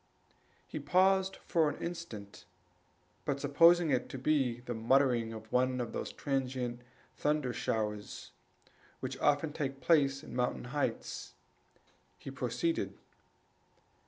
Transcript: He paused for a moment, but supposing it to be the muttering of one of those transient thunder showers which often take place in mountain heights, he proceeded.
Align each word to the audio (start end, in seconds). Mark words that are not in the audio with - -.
He 0.65 0.79
paused 0.79 1.37
for 1.45 1.69
a 1.69 1.79
moment, 1.79 2.45
but 3.23 3.39
supposing 3.39 3.91
it 3.91 4.09
to 4.09 4.17
be 4.17 4.61
the 4.61 4.73
muttering 4.73 5.31
of 5.31 5.51
one 5.51 5.79
of 5.79 5.93
those 5.93 6.11
transient 6.11 6.81
thunder 7.15 7.53
showers 7.53 8.31
which 8.99 9.19
often 9.19 9.53
take 9.53 9.79
place 9.79 10.23
in 10.23 10.35
mountain 10.35 10.63
heights, 10.73 11.35
he 12.17 12.31
proceeded. 12.31 12.97